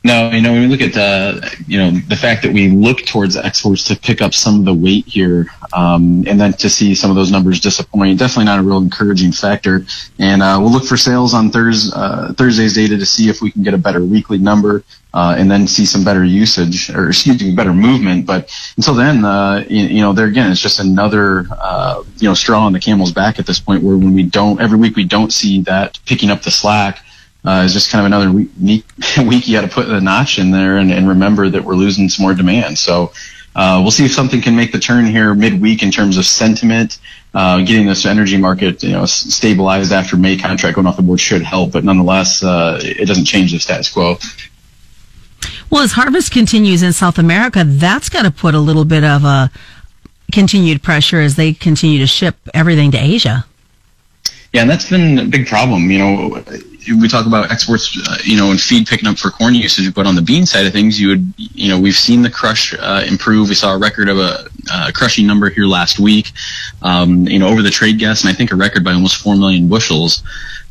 No, 0.03 0.31
you 0.31 0.41
know, 0.41 0.53
when 0.53 0.63
we 0.63 0.67
look 0.67 0.81
at 0.81 0.95
the, 0.95 1.65
you 1.67 1.79
know, 1.79 1.91
the 1.91 2.17
fact 2.17 2.43
that 2.43 2.53
we 2.53 2.71
look 2.71 3.05
towards 3.05 3.37
exports 3.37 3.85
to 3.85 3.97
pick 3.97 4.23
up 4.23 4.33
some 4.33 4.59
of 4.59 4.65
the 4.65 4.73
weight 4.73 5.07
here, 5.07 5.47
um, 5.75 6.25
and 6.27 6.41
then 6.41 6.55
to 6.55 6.71
see 6.71 6.95
some 6.95 7.11
of 7.11 7.17
those 7.17 7.31
numbers 7.31 7.61
disappoint, 7.61 8.19
definitely 8.19 8.47
not 8.47 8.59
a 8.59 8.63
real 8.63 8.79
encouraging 8.79 9.31
factor. 9.31 9.85
And 10.19 10.43
uh, 10.43 10.57
we'll 10.59 10.73
look 10.73 10.85
for 10.85 10.97
sales 10.97 11.35
on 11.35 11.51
Thurs, 11.51 11.93
uh, 11.93 12.33
Thursday's 12.39 12.75
data 12.75 12.97
to 12.97 13.05
see 13.05 13.29
if 13.29 13.43
we 13.43 13.51
can 13.51 13.63
get 13.63 13.75
a 13.75 13.79
better 13.79 14.03
weekly 14.03 14.39
number, 14.39 14.85
uh, 15.13 15.35
and 15.37 15.51
then 15.51 15.67
see 15.67 15.85
some 15.85 16.03
better 16.03 16.25
usage 16.25 16.89
or 16.89 17.09
excuse 17.09 17.43
me, 17.43 17.55
better 17.55 17.75
movement. 17.75 18.25
But 18.25 18.51
until 18.79 18.95
then, 18.95 19.23
uh, 19.23 19.67
you, 19.69 19.85
you, 19.85 20.01
know, 20.01 20.15
there 20.15 20.29
again, 20.29 20.51
it's 20.51 20.63
just 20.63 20.81
another, 20.81 21.45
uh, 21.51 22.05
you 22.17 22.27
know, 22.27 22.35
straw 22.35 22.65
on 22.65 22.73
the 22.73 22.81
camel's 22.81 23.13
back 23.13 23.39
at 23.39 23.47
this 23.47 23.61
point, 23.61 23.83
where 23.83 23.99
when 23.99 24.15
we 24.15 24.23
don't 24.23 24.63
every 24.63 24.79
week 24.79 24.97
we 24.97 25.05
don't 25.05 25.31
see 25.31 25.61
that 25.63 25.99
picking 26.07 26.31
up 26.31 26.41
the 26.41 26.51
slack 26.51 27.05
uh, 27.45 27.63
is 27.65 27.73
just 27.73 27.91
kind 27.91 28.01
of 28.01 28.07
another 28.07 28.31
week, 28.31 28.51
week 28.59 28.85
you 29.49 29.55
got 29.55 29.63
to 29.63 29.69
put 29.69 29.87
the 29.87 30.01
notch 30.01 30.39
in 30.39 30.51
there 30.51 30.77
and, 30.77 30.93
and, 30.93 31.09
remember 31.09 31.49
that 31.49 31.65
we're 31.65 31.75
losing 31.75 32.09
some 32.09 32.25
more 32.25 32.35
demand. 32.35 32.79
So 32.79 33.13
uh, 33.55 33.81
we'll 33.83 33.91
see 33.91 34.05
if 34.05 34.13
something 34.13 34.41
can 34.41 34.55
make 34.55 34.73
the 34.73 34.79
turn 34.79 35.07
here 35.07 35.35
midweek 35.35 35.83
in 35.83 35.91
terms 35.91 36.17
of 36.19 36.25
sentiment. 36.25 36.99
Uh, 37.33 37.59
getting 37.59 37.87
this 37.87 38.07
energy 38.07 38.37
market, 38.37 38.83
you 38.83 38.91
know, 38.91 39.07
stabilized 39.07 39.93
after 39.93 40.17
May 40.17 40.37
contract 40.37 40.75
going 40.75 40.87
off 40.87 40.97
the 40.97 41.03
board 41.03 41.21
should 41.21 41.43
help, 41.43 41.73
but 41.73 41.85
nonetheless, 41.85 42.43
uh, 42.43 42.81
it 42.83 43.07
doesn't 43.07 43.25
change 43.25 43.53
the 43.53 43.61
status 43.61 43.89
quo. 43.93 44.19
Well, 45.71 45.83
as 45.83 45.93
harvest 45.93 46.33
continues 46.33 46.83
in 46.83 46.93
South 46.93 47.19
America, 47.19 47.63
that's 47.65 48.09
got 48.09 48.23
to 48.23 48.33
put 48.33 48.57
a 48.57 48.59
little 48.59 48.85
bit 48.85 49.05
of 49.05 49.25
a 49.25 49.51
continued 50.33 50.83
pressure 50.83 51.21
as 51.21 51.37
they 51.37 51.53
continue 51.53 52.01
to 52.01 52.07
ship 52.07 52.37
everything 52.53 52.91
to 52.91 52.99
Asia. 52.99 53.45
Yeah, 54.53 54.63
and 54.63 54.71
that's 54.71 54.91
been 54.91 55.19
a 55.19 55.25
big 55.25 55.47
problem. 55.47 55.91
You 55.91 55.99
know, 55.99 56.45
we 56.99 57.09
talk 57.09 57.27
about 57.27 57.51
exports, 57.51 57.97
uh, 58.09 58.19
you 58.25 58.37
know, 58.37 58.51
and 58.51 58.61
feed 58.61 58.87
picking 58.87 59.09
up 59.09 59.19
for 59.19 59.31
corn 59.31 59.55
usage, 59.55 59.93
but 59.95 60.07
on 60.07 60.15
the 60.15 60.23
bean 60.23 60.47
side 60.47 60.67
of 60.67 60.73
things, 60.73 61.01
you 61.01 61.09
would, 61.09 61.35
you 61.37 61.69
know, 61.69 61.79
we've 61.79 61.95
seen 61.95 62.23
the 62.23 62.31
crush 62.31 62.75
uh, 62.79 63.05
improve. 63.07 63.49
We 63.49 63.55
saw 63.55 63.75
a 63.75 63.79
record 63.79 64.09
of 64.09 64.19
a 64.19 64.47
uh, 64.73 64.91
crushing 64.95 65.27
number 65.27 65.51
here 65.51 65.67
last 65.67 65.99
week, 65.99 66.33
um, 66.83 67.27
you 67.27 67.39
know, 67.39 67.49
over 67.49 67.63
the 67.63 67.71
trade 67.71 67.99
guess, 67.99 68.23
and 68.23 68.31
I 68.31 68.35
think 68.35 68.53
a 68.53 68.57
record 68.57 68.85
by 68.85 68.93
almost 68.93 69.17
four 69.17 69.37
million 69.37 69.69
bushels. 69.69 70.23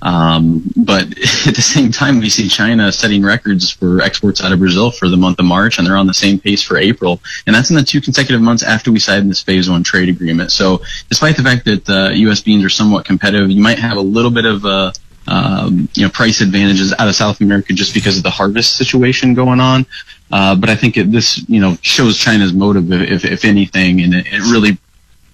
Um, 0.01 0.63
but 0.75 1.03
at 1.47 1.55
the 1.55 1.61
same 1.61 1.91
time, 1.91 2.19
we 2.19 2.29
see 2.29 2.47
China 2.47 2.91
setting 2.91 3.23
records 3.23 3.69
for 3.69 4.01
exports 4.01 4.41
out 4.41 4.51
of 4.51 4.59
Brazil 4.59 4.91
for 4.91 5.09
the 5.09 5.17
month 5.17 5.39
of 5.39 5.45
March, 5.45 5.77
and 5.77 5.85
they're 5.85 5.97
on 5.97 6.07
the 6.07 6.13
same 6.13 6.39
pace 6.39 6.63
for 6.63 6.77
April. 6.77 7.21
And 7.45 7.55
that's 7.55 7.69
in 7.69 7.75
the 7.75 7.83
two 7.83 8.01
consecutive 8.01 8.41
months 8.41 8.63
after 8.63 8.91
we 8.91 8.99
signed 8.99 9.29
this 9.29 9.41
phase 9.41 9.69
one 9.69 9.83
trade 9.83 10.09
agreement. 10.09 10.51
So 10.51 10.81
despite 11.09 11.37
the 11.37 11.43
fact 11.43 11.65
that 11.65 11.89
uh, 11.89 12.09
U.S. 12.11 12.41
beans 12.41 12.63
are 12.63 12.69
somewhat 12.69 13.05
competitive, 13.05 13.49
you 13.51 13.61
might 13.61 13.79
have 13.79 13.97
a 13.97 14.01
little 14.01 14.31
bit 14.31 14.45
of 14.45 14.65
a 14.65 14.93
um, 15.29 15.87
you 15.93 16.03
know, 16.03 16.09
price 16.09 16.41
advantages 16.41 16.93
out 16.97 17.07
of 17.07 17.15
South 17.15 17.39
America 17.39 17.71
just 17.73 17.93
because 17.93 18.17
of 18.17 18.23
the 18.23 18.29
harvest 18.29 18.77
situation 18.77 19.33
going 19.33 19.59
on. 19.59 19.85
Uh, 20.31 20.55
but 20.55 20.69
I 20.69 20.75
think 20.75 20.97
it, 20.97 21.11
this, 21.11 21.47
you 21.47 21.61
know, 21.61 21.77
shows 21.81 22.17
China's 22.17 22.51
motive, 22.51 22.91
if, 22.91 23.23
if 23.25 23.45
anything, 23.45 24.01
and 24.01 24.13
it, 24.13 24.27
it 24.27 24.41
really 24.51 24.77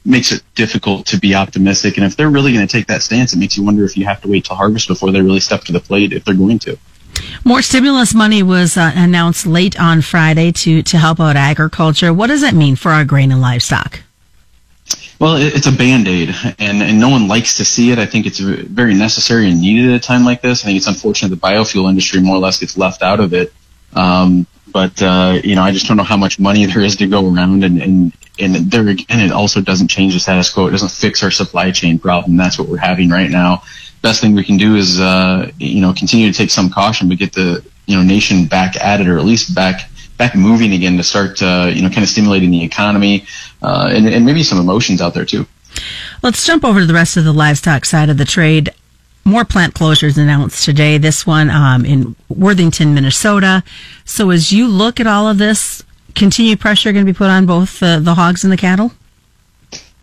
makes 0.03 0.31
it 0.31 0.43
difficult 0.53 1.05
to 1.07 1.17
be 1.17 1.33
optimistic. 1.33 1.97
And 1.97 2.05
if 2.05 2.15
they're 2.15 2.29
really 2.29 2.53
going 2.53 2.65
to 2.65 2.71
take 2.71 2.87
that 2.87 3.01
stance, 3.01 3.33
it 3.33 3.37
makes 3.37 3.57
you 3.57 3.63
wonder 3.63 3.85
if 3.85 3.97
you 3.97 4.05
have 4.05 4.21
to 4.21 4.27
wait 4.27 4.45
till 4.45 4.55
harvest 4.55 4.87
before 4.87 5.11
they 5.11 5.21
really 5.21 5.39
step 5.39 5.63
to 5.63 5.71
the 5.71 5.79
plate 5.79 6.13
if 6.13 6.23
they're 6.25 6.35
going 6.35 6.59
to. 6.59 6.77
More 7.43 7.61
stimulus 7.61 8.13
money 8.13 8.43
was 8.43 8.77
uh, 8.77 8.91
announced 8.93 9.45
late 9.45 9.79
on 9.79 10.01
Friday 10.01 10.51
to, 10.51 10.83
to 10.83 10.97
help 10.97 11.19
out 11.19 11.35
agriculture. 11.35 12.13
What 12.13 12.27
does 12.27 12.41
that 12.41 12.53
mean 12.53 12.75
for 12.75 12.91
our 12.91 13.05
grain 13.05 13.31
and 13.31 13.41
livestock? 13.41 14.01
Well, 15.17 15.37
it's 15.37 15.67
a 15.67 15.71
band 15.71 16.09
aid, 16.09 16.35
and, 16.59 16.83
and 16.83 16.99
no 16.99 17.07
one 17.07 17.29
likes 17.29 17.55
to 17.57 17.65
see 17.65 17.91
it. 17.91 17.99
I 17.99 18.05
think 18.05 18.25
it's 18.25 18.39
very 18.39 18.93
necessary 18.93 19.49
and 19.49 19.61
needed 19.61 19.91
at 19.91 19.95
a 19.95 19.99
time 19.99 20.25
like 20.25 20.41
this. 20.41 20.63
I 20.63 20.67
think 20.67 20.77
it's 20.77 20.87
unfortunate 20.87 21.29
the 21.29 21.37
biofuel 21.37 21.89
industry 21.89 22.19
more 22.21 22.35
or 22.35 22.39
less 22.39 22.59
gets 22.59 22.77
left 22.77 23.01
out 23.01 23.21
of 23.21 23.33
it. 23.33 23.53
Um, 23.93 24.45
but 24.73 25.01
uh, 25.01 25.39
you 25.41 25.55
know, 25.55 25.63
I 25.63 25.71
just 25.71 25.87
don't 25.87 25.95
know 25.95 26.03
how 26.03 26.17
much 26.17 26.37
money 26.37 26.65
there 26.65 26.81
is 26.81 26.97
to 26.97 27.07
go 27.07 27.33
around, 27.33 27.63
and 27.63 27.81
and 27.81 28.13
and 28.37 28.55
there 28.69 28.85
again, 28.89 29.21
it 29.21 29.31
also 29.31 29.61
doesn't 29.61 29.87
change 29.87 30.13
the 30.13 30.19
status 30.19 30.49
quo. 30.49 30.67
It 30.67 30.71
doesn't 30.71 30.91
fix 30.91 31.23
our 31.23 31.31
supply 31.31 31.71
chain 31.71 31.97
problem. 31.97 32.35
That's 32.35 32.59
what 32.59 32.67
we're 32.67 32.75
having 32.77 33.09
right 33.09 33.29
now. 33.29 33.63
Best 34.01 34.19
thing 34.19 34.35
we 34.35 34.43
can 34.43 34.57
do 34.57 34.75
is 34.75 34.99
uh, 34.99 35.49
you 35.57 35.79
know 35.79 35.93
continue 35.93 36.29
to 36.29 36.37
take 36.37 36.51
some 36.51 36.69
caution, 36.69 37.07
but 37.07 37.17
get 37.17 37.31
the 37.31 37.63
you 37.85 37.95
know 37.95 38.03
nation 38.03 38.47
back 38.47 38.75
at 38.75 38.99
it, 38.99 39.07
or 39.07 39.17
at 39.17 39.23
least 39.23 39.55
back 39.55 39.89
back 40.17 40.35
moving 40.35 40.73
again 40.73 40.97
to 40.97 41.03
start 41.03 41.41
uh, 41.41 41.71
you 41.73 41.81
know 41.81 41.89
kind 41.89 42.03
of 42.03 42.09
stimulating 42.09 42.51
the 42.51 42.63
economy 42.63 43.25
uh, 43.61 43.89
and, 43.91 44.07
and 44.07 44.25
maybe 44.25 44.43
some 44.43 44.59
emotions 44.59 45.01
out 45.01 45.13
there 45.13 45.25
too. 45.25 45.45
Let's 46.23 46.45
jump 46.45 46.63
over 46.63 46.79
to 46.79 46.85
the 46.85 46.93
rest 46.93 47.17
of 47.17 47.23
the 47.23 47.33
livestock 47.33 47.85
side 47.85 48.09
of 48.09 48.17
the 48.17 48.25
trade. 48.25 48.71
More 49.25 49.43
plant 49.43 49.73
closures 49.73 50.17
announced 50.17 50.63
today. 50.63 50.97
This 50.97 51.25
one 51.25 51.49
um, 51.49 51.83
in 51.83 52.15
Worthington, 52.29 52.93
Minnesota. 52.93 53.63
So 54.05 54.29
as 54.29 54.51
you 54.51 54.67
look 54.67 54.99
at 54.99 55.07
all 55.07 55.27
of 55.27 55.39
this, 55.39 55.83
continued 56.13 56.59
pressure 56.59 56.93
going 56.93 57.05
to 57.05 57.11
be 57.11 57.17
put 57.17 57.29
on 57.29 57.45
both 57.45 57.81
uh, 57.81 57.99
the 57.99 58.13
hogs 58.13 58.43
and 58.43 58.53
the 58.53 58.57
cattle. 58.57 58.91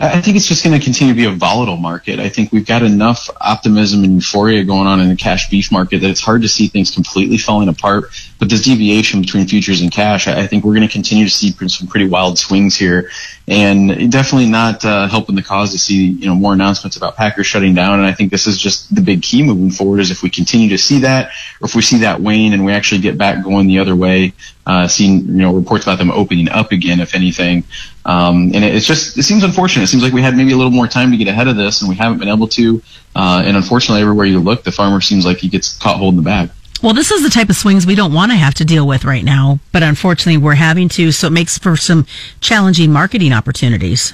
I 0.03 0.21
think 0.21 0.37
it's 0.37 0.47
just 0.47 0.65
going 0.65 0.77
to 0.77 0.85
continue 0.85 1.15
to 1.15 1.17
be 1.17 1.27
a 1.27 1.31
volatile 1.31 1.77
market. 1.77 2.19
I 2.19 2.29
think 2.29 2.51
we've 2.51 2.67
got 2.67 2.83
enough 2.83 3.31
optimism 3.41 4.03
and 4.03 4.15
euphoria 4.15 4.65
going 4.65 4.89
on 4.89 4.99
in 4.99 5.09
the 5.09 5.15
cash 5.15 5.49
beef 5.49 5.71
market 5.71 6.01
that 6.01 6.11
it's 6.11 6.21
hard 6.21 6.43
to 6.43 6.49
see 6.49 6.67
things 6.67 6.91
completely 6.91 7.39
falling 7.39 7.69
apart. 7.69 8.07
But 8.43 8.51
this 8.51 8.63
deviation 8.63 9.21
between 9.21 9.47
futures 9.47 9.83
and 9.83 9.93
cash, 9.93 10.27
I, 10.27 10.49
think 10.49 10.65
we're 10.65 10.75
going 10.75 10.85
to 10.85 10.93
continue 10.93 11.27
to 11.27 11.31
see 11.31 11.53
some 11.69 11.87
pretty 11.87 12.09
wild 12.09 12.41
swings 12.41 12.75
here, 12.75 13.09
and 13.47 14.11
definitely 14.11 14.51
not 14.51 14.85
uh, 14.85 15.07
helping 15.07 15.37
the 15.37 15.45
cause 15.45 15.71
to 15.71 15.79
see 15.79 16.09
you 16.09 16.27
know 16.27 16.35
more 16.35 16.53
announcements 16.53 16.97
about 16.97 17.15
Packers 17.15 17.47
shutting 17.47 17.73
down. 17.73 18.01
And 18.01 18.09
I 18.09 18.13
think 18.13 18.33
this 18.33 18.49
is 18.49 18.59
just 18.59 18.93
the 18.93 19.01
big 19.01 19.23
key 19.23 19.45
moving 19.45 19.71
forward 19.71 20.01
is 20.01 20.11
if 20.11 20.25
we 20.25 20.29
continue 20.29 20.69
to 20.71 20.77
see 20.77 20.99
that, 20.99 21.29
or 21.61 21.67
if 21.67 21.77
we 21.77 21.83
see 21.83 21.99
that 21.99 22.21
wane 22.21 22.53
and 22.53 22.65
we 22.65 22.73
actually 22.73 23.01
get 23.01 23.17
back 23.17 23.45
going 23.45 23.69
the 23.69 23.79
other 23.79 23.95
way, 23.95 24.33
uh, 24.67 24.89
seeing 24.89 25.21
you 25.21 25.35
know 25.35 25.55
reports 25.55 25.85
about 25.85 25.99
them 25.99 26.11
opening 26.11 26.49
up 26.49 26.73
again, 26.73 26.99
if 26.99 27.15
anything. 27.15 27.63
Um, 28.05 28.51
and 28.55 28.65
it, 28.65 28.75
it's 28.75 28.89
just 28.89 29.17
it 29.17 29.23
seems 29.23 29.45
unfortunate. 29.45 29.85
It 29.85 29.87
seems 29.87 30.03
like 30.03 30.13
we 30.13 30.21
had 30.21 30.35
maybe 30.37 30.51
a 30.51 30.57
little 30.57 30.73
more 30.73 30.89
time 30.89 31.13
to 31.13 31.17
get 31.17 31.29
ahead 31.29 31.47
of 31.47 31.55
this, 31.55 31.81
and 31.81 31.89
we 31.89 31.95
haven't 31.95 32.19
been 32.19 32.29
able 32.29 32.49
to. 32.49 32.83
Uh, 33.15 33.45
and 33.47 33.57
unfortunately, 33.57 34.03
everywhere 34.03 34.27
you 34.27 34.41
look, 34.41 34.65
the 34.65 34.73
farmer 34.73 35.01
seems 35.01 35.25
like 35.25 35.37
he 35.37 35.49
gets 35.49 35.79
caught 35.79 35.99
holding 35.99 36.17
the 36.17 36.25
bag. 36.25 36.51
Well, 36.83 36.95
this 36.95 37.13
is 37.13 37.23
the 37.23 37.31
type 37.31 37.49
of 37.49 37.55
swings 37.55 37.87
we 37.87 37.95
don't 37.95 38.13
want 38.13 38.33
to 38.33 38.37
have 38.37 38.55
to 38.55 38.65
deal 38.65 38.85
with 38.85 39.05
right 39.05 39.25
now, 39.25 39.61
but 39.71 39.85
unfortunately, 39.85 40.37
we're 40.37 40.57
having 40.57 40.89
to. 40.91 41.13
So 41.13 41.29
it 41.29 41.31
makes 41.31 41.57
for 41.57 41.77
some 41.77 42.07
challenging 42.41 42.93
marketing 42.93 43.33
opportunities 43.33 44.13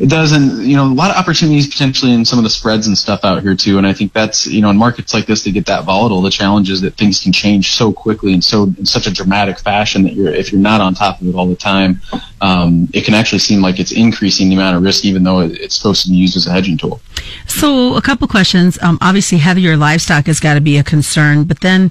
it 0.00 0.08
does, 0.08 0.32
and 0.32 0.64
you 0.64 0.76
know, 0.76 0.84
a 0.84 0.92
lot 0.92 1.10
of 1.10 1.16
opportunities 1.16 1.68
potentially 1.68 2.12
in 2.12 2.24
some 2.24 2.38
of 2.38 2.42
the 2.42 2.50
spreads 2.50 2.86
and 2.86 2.98
stuff 2.98 3.24
out 3.24 3.42
here 3.42 3.54
too. 3.54 3.78
And 3.78 3.86
I 3.86 3.92
think 3.92 4.12
that's 4.12 4.46
you 4.46 4.60
know, 4.60 4.70
in 4.70 4.76
markets 4.76 5.14
like 5.14 5.26
this, 5.26 5.44
they 5.44 5.52
get 5.52 5.66
that 5.66 5.84
volatile. 5.84 6.22
The 6.22 6.30
challenge 6.30 6.70
is 6.70 6.80
that 6.80 6.94
things 6.94 7.20
can 7.20 7.32
change 7.32 7.72
so 7.72 7.92
quickly 7.92 8.32
and 8.32 8.42
so 8.42 8.64
in 8.64 8.86
such 8.86 9.06
a 9.06 9.12
dramatic 9.12 9.58
fashion 9.58 10.02
that 10.04 10.14
you're 10.14 10.28
if 10.28 10.52
you're 10.52 10.60
not 10.60 10.80
on 10.80 10.94
top 10.94 11.20
of 11.20 11.28
it 11.28 11.34
all 11.34 11.46
the 11.46 11.56
time, 11.56 12.00
um, 12.40 12.88
it 12.92 13.04
can 13.04 13.14
actually 13.14 13.38
seem 13.38 13.60
like 13.60 13.78
it's 13.78 13.92
increasing 13.92 14.48
the 14.48 14.56
amount 14.56 14.76
of 14.76 14.82
risk, 14.82 15.04
even 15.04 15.22
though 15.22 15.40
it's 15.40 15.76
supposed 15.76 16.04
to 16.04 16.10
be 16.10 16.16
used 16.16 16.36
as 16.36 16.46
a 16.46 16.50
hedging 16.50 16.76
tool. 16.76 17.00
So, 17.46 17.96
a 17.96 18.02
couple 18.02 18.26
questions. 18.28 18.78
Um, 18.82 18.98
obviously, 19.00 19.38
heavier 19.38 19.76
livestock 19.76 20.26
has 20.26 20.40
got 20.40 20.54
to 20.54 20.60
be 20.60 20.76
a 20.76 20.84
concern, 20.84 21.44
but 21.44 21.60
then 21.60 21.90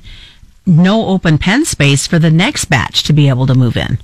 no 0.65 1.07
open 1.07 1.37
pen 1.37 1.65
space 1.65 2.07
for 2.07 2.19
the 2.19 2.31
next 2.31 2.65
batch 2.65 3.03
to 3.03 3.13
be 3.13 3.29
able 3.29 3.47
to 3.47 3.55
move 3.55 3.77
in. 3.77 3.97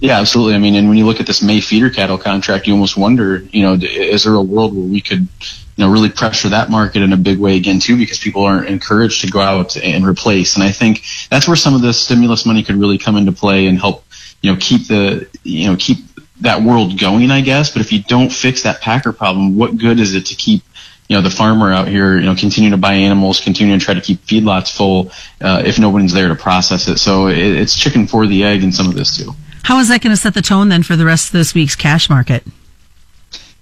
Yeah, 0.00 0.18
absolutely. 0.18 0.54
I 0.54 0.58
mean, 0.58 0.74
and 0.74 0.88
when 0.88 0.98
you 0.98 1.06
look 1.06 1.20
at 1.20 1.26
this 1.26 1.42
May 1.42 1.60
feeder 1.60 1.90
cattle 1.90 2.18
contract, 2.18 2.66
you 2.66 2.72
almost 2.72 2.96
wonder, 2.96 3.38
you 3.52 3.62
know, 3.62 3.74
is 3.74 4.24
there 4.24 4.34
a 4.34 4.42
world 4.42 4.74
where 4.74 4.84
we 4.84 5.00
could, 5.00 5.20
you 5.20 5.84
know, 5.84 5.90
really 5.90 6.08
pressure 6.08 6.48
that 6.48 6.70
market 6.70 7.02
in 7.02 7.12
a 7.12 7.16
big 7.16 7.38
way 7.38 7.56
again 7.56 7.78
too, 7.78 7.96
because 7.96 8.18
people 8.18 8.44
aren't 8.44 8.68
encouraged 8.68 9.20
to 9.20 9.30
go 9.30 9.40
out 9.40 9.76
and 9.76 10.04
replace. 10.06 10.56
And 10.56 10.64
I 10.64 10.72
think 10.72 11.02
that's 11.30 11.46
where 11.46 11.56
some 11.56 11.74
of 11.74 11.82
the 11.82 11.92
stimulus 11.92 12.44
money 12.44 12.62
could 12.62 12.76
really 12.76 12.98
come 12.98 13.16
into 13.16 13.32
play 13.32 13.66
and 13.66 13.78
help, 13.78 14.04
you 14.40 14.52
know, 14.52 14.58
keep 14.60 14.88
the, 14.88 15.28
you 15.44 15.68
know, 15.68 15.76
keep 15.78 15.98
that 16.40 16.62
world 16.62 16.98
going, 16.98 17.30
I 17.30 17.40
guess. 17.40 17.70
But 17.70 17.82
if 17.82 17.92
you 17.92 18.02
don't 18.02 18.32
fix 18.32 18.62
that 18.64 18.80
packer 18.80 19.12
problem, 19.12 19.56
what 19.56 19.78
good 19.78 20.00
is 20.00 20.14
it 20.14 20.26
to 20.26 20.34
keep 20.34 20.62
you 21.08 21.18
know 21.18 21.22
the 21.22 21.30
farmer 21.30 21.70
out 21.70 21.88
here 21.88 22.16
you 22.16 22.24
know 22.24 22.34
continue 22.34 22.70
to 22.70 22.78
buy 22.78 22.94
animals 22.94 23.38
continue 23.38 23.78
to 23.78 23.84
try 23.84 23.92
to 23.92 24.00
keep 24.00 24.24
feedlots 24.24 24.74
full 24.74 25.10
uh, 25.42 25.62
if 25.62 25.78
nobody's 25.78 26.12
there 26.14 26.28
to 26.28 26.34
process 26.34 26.88
it 26.88 26.96
so 26.96 27.26
it, 27.26 27.36
it's 27.36 27.76
chicken 27.76 28.06
for 28.06 28.26
the 28.26 28.44
egg 28.44 28.62
in 28.62 28.72
some 28.72 28.88
of 28.88 28.94
this 28.94 29.18
too 29.18 29.30
how 29.62 29.78
is 29.78 29.88
that 29.88 30.02
going 30.02 30.14
to 30.14 30.20
set 30.20 30.34
the 30.34 30.42
tone 30.42 30.68
then 30.68 30.82
for 30.82 30.96
the 30.96 31.04
rest 31.04 31.28
of 31.28 31.32
this 31.32 31.54
week's 31.54 31.76
cash 31.76 32.08
market? 32.10 32.44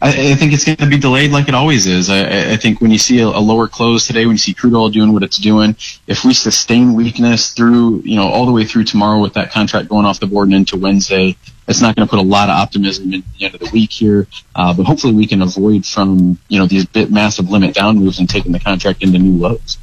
I, 0.03 0.33
I 0.33 0.35
think 0.35 0.55
it's 0.55 0.65
going 0.65 0.79
to 0.79 0.87
be 0.87 0.99
delayed 0.99 1.31
like 1.31 1.49
it 1.49 1.55
always 1.55 1.87
is. 1.87 2.09
I, 2.09 2.53
I 2.53 2.57
think 2.57 2.81
when 2.81 2.91
you 2.91 2.97
see 2.97 3.21
a, 3.21 3.27
a, 3.27 3.41
lower 3.41 3.69
close 3.69 4.07
today, 4.07 4.25
when 4.25 4.35
you 4.35 4.39
see 4.39 4.55
crude 4.55 4.75
oil 4.75 4.89
doing 4.89 5.13
what 5.13 5.23
it's 5.23 5.37
doing, 5.37 5.77
if 6.07 6.25
we 6.25 6.33
sustain 6.33 6.95
weakness 6.95 7.53
through, 7.53 8.01
you 8.01 8.17
know, 8.17 8.27
all 8.27 8.47
the 8.47 8.53
way 8.53 8.65
through 8.65 8.85
tomorrow 8.85 9.21
with 9.21 9.35
that 9.35 9.53
contract 9.53 9.89
going 9.89 10.07
off 10.07 10.19
the 10.19 10.27
board 10.27 10.49
and 10.49 10.55
into 10.55 10.79
Wednesday, 10.79 11.37
it's 11.69 11.83
not 11.83 11.97
going 11.97 12.09
to 12.09 12.11
put 12.11 12.19
a 12.19 12.27
lot 12.27 12.49
of 12.49 12.55
optimism 12.57 13.13
in 13.13 13.23
the 13.39 13.45
end 13.45 13.55
of 13.55 13.61
the 13.61 13.71
week 13.73 13.93
here. 13.93 14.27
Uh, 14.55 14.73
but 14.73 14.85
hopefully 14.85 15.13
we 15.13 15.27
can 15.27 15.43
avoid 15.43 15.85
from, 15.85 16.39
you 16.49 16.59
know, 16.59 16.67
these 16.67 16.87
bit 16.87 17.11
massive 17.11 17.51
limit 17.51 17.75
down 17.75 17.99
moves 17.99 18.19
and 18.19 18.29
taking 18.29 18.53
the 18.53 18.61
contract 18.61 19.03
into 19.03 19.19
new 19.19 19.39
lows. 19.39 19.77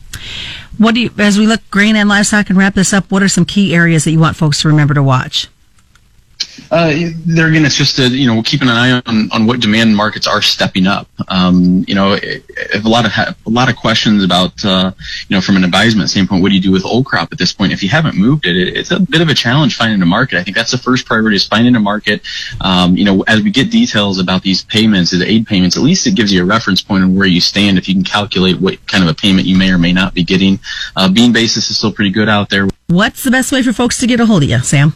What 0.80 0.96
do 0.96 1.02
you, 1.02 1.12
as 1.20 1.38
we 1.38 1.46
look 1.46 1.62
grain 1.70 1.96
and 1.96 2.10
livestock 2.10 2.50
and 2.50 2.58
wrap 2.58 2.74
this 2.74 2.92
up, 2.92 3.12
what 3.12 3.22
are 3.22 3.30
some 3.30 3.46
key 3.46 3.76
areas 3.76 4.04
that 4.06 4.12
you 4.12 4.20
want 4.20 4.36
folks 4.36 4.62
to 4.64 4.68
remember 4.68 4.96
to 4.96 5.04
watch? 5.04 5.48
Uh, 6.70 6.94
there 7.25 7.48
again, 7.48 7.65
it's 7.65 7.75
just 7.75 8.00
a, 8.00 8.10
you 8.10 8.27
know 8.27 8.41
keeping 8.41 8.67
an 8.67 8.75
eye 8.75 9.01
on, 9.06 9.32
on 9.32 9.46
what 9.46 9.60
demand 9.60 9.96
markets 9.96 10.27
are 10.27 10.41
stepping 10.41 10.88
up. 10.88 11.08
Um, 11.29 11.86
you 11.88 11.96
know, 11.96 12.13
a 12.15 12.79
lot 12.84 13.06
of 13.06 13.12
a 13.46 13.50
lot 13.50 13.70
of 13.70 13.75
questions 13.75 14.24
about 14.24 14.63
uh, 14.65 14.91
you 15.27 15.36
know 15.36 15.41
from 15.41 15.56
an 15.56 15.63
advisement 15.63 16.10
standpoint, 16.10 16.41
what 16.41 16.50
do 16.50 16.56
you 16.56 16.62
do 16.62 16.72
with 16.72 16.86
old 16.86 17.06
crop 17.06 17.32
at 17.32 17.38
this 17.38 17.53
point? 17.53 17.72
If 17.72 17.84
you 17.84 17.89
haven't 17.89 18.17
moved 18.17 18.46
it, 18.46 18.56
it, 18.56 18.75
it's 18.75 18.91
a 18.91 19.00
bit 19.00 19.22
of 19.22 19.29
a 19.29 19.34
challenge 19.34 19.75
finding 19.75 20.01
a 20.01 20.06
market. 20.06 20.39
I 20.39 20.44
think 20.44 20.58
that's 20.58 20.72
the 20.72 20.77
first 20.77 21.06
priority 21.06 21.36
is 21.36 21.48
finding 21.48 21.75
a 21.75 21.79
market. 21.79 22.22
Um, 22.62 22.98
you 22.98 23.06
know, 23.06 23.24
as 23.27 23.41
we 23.41 23.51
get 23.51 23.72
details 23.72 24.20
about 24.20 24.44
these 24.44 24.63
payments, 24.63 25.12
the 25.12 25.25
aid 25.25 25.48
payments, 25.48 25.77
at 25.77 25.84
least 25.84 26.08
it 26.08 26.15
gives 26.15 26.34
you 26.34 26.41
a 26.41 26.46
reference 26.46 26.82
point 26.82 27.03
on 27.03 27.15
where 27.15 27.27
you 27.27 27.41
stand. 27.41 27.77
If 27.77 27.88
you 27.88 27.96
can 27.96 28.03
calculate 28.03 28.60
what 28.60 28.86
kind 28.88 29.03
of 29.03 29.10
a 29.10 29.13
payment 29.13 29.48
you 29.48 29.58
may 29.58 29.72
or 29.72 29.77
may 29.77 29.94
not 29.94 30.13
be 30.13 30.24
getting, 30.24 30.60
uh, 30.96 31.10
bean 31.10 31.32
basis 31.32 31.70
is 31.70 31.77
still 31.77 31.91
pretty 31.91 32.12
good 32.12 32.29
out 32.29 32.50
there. 32.50 32.67
What's 32.88 33.24
the 33.24 33.32
best 33.32 33.51
way 33.51 33.62
for 33.63 33.74
folks 33.74 34.00
to 34.00 34.08
get 34.08 34.20
a 34.20 34.25
hold 34.25 34.44
of 34.44 34.50
you, 34.50 34.60
Sam? 34.60 34.94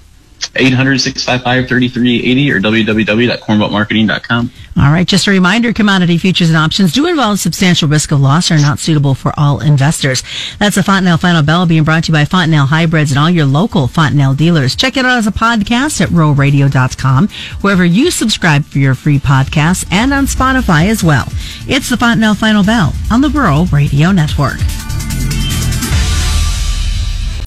800-655-3380 0.54 2.52
or 2.52 2.60
www.cornbeltmarketing.com. 2.60 4.52
All 4.78 4.92
right. 4.92 5.08
Just 5.08 5.28
a 5.28 5.32
reminder, 5.32 5.74
commodity 5.74 6.18
futures 6.18 6.50
and 6.50 6.58
options 6.58 6.94
do 6.94 7.06
involve 7.08 7.40
substantial 7.40 7.88
risk 7.90 8.12
of 8.12 8.22
loss 8.22 8.52
are 8.52 8.58
not 8.58 8.80
suitable 8.80 9.16
for 9.16 9.34
all 9.38 9.60
investors. 9.62 10.24
That's 10.60 10.78
a 10.78 10.84
Fontanelle 10.84 11.18
Final 11.18 11.44
Bell 11.44 11.66
being 11.66 11.84
brought 11.84 12.06
to 12.06 12.12
you 12.12 12.14
by 12.14 12.26
Fontanelle 12.26 12.68
Hybrids 12.68 13.12
and 13.12 13.20
all 13.20 13.30
your 13.30 13.46
local 13.46 13.88
Fontanelle 13.88 14.34
dealers. 14.34 14.76
Check 14.76 14.98
it 14.98 15.06
out 15.06 15.18
as 15.18 15.28
a 15.28 15.32
podcast 15.32 16.02
at 16.02 16.10
ruralradio.com, 16.10 17.28
wherever 17.62 17.86
you 17.86 18.12
subscribe 18.12 18.64
for 18.66 18.80
your 18.80 18.96
free 18.96 19.20
podcasts 19.20 19.86
and 19.92 20.14
on 20.14 20.26
Spotify 20.26 20.88
as 20.88 21.04
well. 21.04 21.26
It's 21.68 21.90
the 21.90 21.98
Fontanelle 21.98 22.36
Final 22.36 22.64
Bell 22.64 22.94
on 23.12 23.22
the 23.22 23.30
Rural 23.30 23.66
Radio 23.66 24.12
Network. 24.12 24.60